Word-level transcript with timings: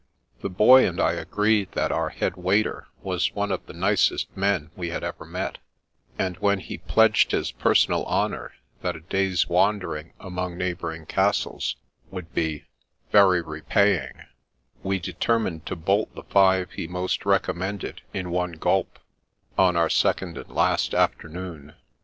The 0.41 0.49
Boy 0.49 0.87
and 0.87 0.99
I 0.99 1.11
agreed 1.13 1.73
that 1.73 1.91
our 1.91 2.09
head 2.09 2.35
waiter 2.35 2.87
was 3.03 3.31
one 3.35 3.51
of 3.51 3.63
the 3.67 3.73
nicest 3.73 4.35
men 4.35 4.71
we 4.75 4.89
had 4.89 5.03
ever 5.03 5.25
met, 5.25 5.59
and 6.17 6.37
when 6.37 6.57
he 6.59 6.79
pledged 6.79 7.33
his 7.33 7.51
personal 7.51 8.03
honour 8.07 8.51
that 8.81 8.95
a 8.95 9.01
day's 9.01 9.47
wandering 9.47 10.13
among 10.19 10.57
neighbouring 10.57 11.05
castles 11.05 11.75
would 12.09 12.33
be" 12.33 12.65
very 13.11 13.43
repay 13.43 14.05
ing," 14.07 14.25
we 14.81 14.97
determined 14.97 15.67
to 15.67 15.75
bolt 15.75 16.15
the 16.15 16.23
five 16.23 16.71
he 16.71 16.87
most 16.87 17.19
recom 17.21 17.57
mended 17.57 18.01
in 18.11 18.31
one 18.31 18.53
gulp, 18.53 18.97
on 19.55 19.75
our 19.75 19.87
second 19.87 20.35
and 20.35 20.49
last 20.49 20.95
afternoon. 20.95 21.75